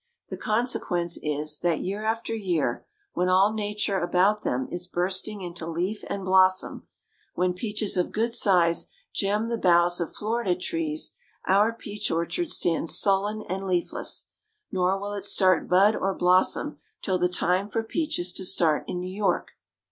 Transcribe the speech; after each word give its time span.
The 0.29 0.35
consequence 0.37 1.19
is, 1.21 1.59
that 1.59 1.81
year 1.81 2.03
after 2.03 2.33
year, 2.33 2.87
when 3.13 3.29
all 3.29 3.53
nature 3.53 3.99
about 3.99 4.41
them 4.41 4.67
is 4.71 4.87
bursting 4.87 5.41
into 5.41 5.67
leaf 5.67 6.03
and 6.09 6.25
blossom, 6.25 6.87
when 7.35 7.53
peaches 7.53 7.97
of 7.97 8.11
good 8.11 8.33
size 8.33 8.87
gem 9.13 9.47
the 9.47 9.59
boughs 9.59 9.99
of 10.01 10.11
Florida 10.15 10.55
trees, 10.55 11.13
our 11.47 11.71
peach 11.71 12.09
orchard 12.09 12.49
stands 12.49 12.97
sullen 12.97 13.43
and 13.43 13.67
leafless; 13.67 14.29
nor 14.71 14.99
will 14.99 15.13
it 15.13 15.23
start 15.25 15.69
bud 15.69 15.95
or 15.95 16.15
blossom 16.15 16.79
till 17.03 17.19
the 17.19 17.29
time 17.29 17.69
for 17.69 17.83
peaches 17.83 18.33
to 18.33 18.43
start 18.43 18.83
in 18.87 18.99
New 18.99 19.15
York. 19.15 19.51